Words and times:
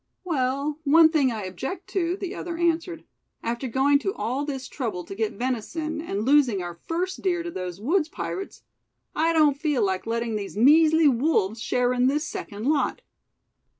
"Well, 0.23 0.79
one 0.83 1.09
thing 1.09 1.31
I 1.31 1.43
object 1.45 1.85
to," 1.89 2.17
the 2.17 2.33
other 2.33 2.57
answered; 2.57 3.03
"after 3.43 3.67
going 3.67 3.99
to 3.99 4.11
all 4.15 4.45
this 4.45 4.67
trouble 4.67 5.03
to 5.03 5.13
get 5.13 5.33
venison, 5.33 6.01
and 6.01 6.25
losing 6.25 6.59
our 6.63 6.73
first 6.73 7.21
deer 7.21 7.43
to 7.43 7.51
those 7.51 7.79
woods' 7.79 8.09
pirates, 8.09 8.63
I 9.15 9.31
don't 9.31 9.61
feel 9.61 9.85
like 9.85 10.07
letting 10.07 10.37
these 10.37 10.57
measly 10.57 11.07
wolves 11.07 11.61
share 11.61 11.93
in 11.93 12.07
this 12.07 12.25
second 12.25 12.65
lot." 12.65 13.03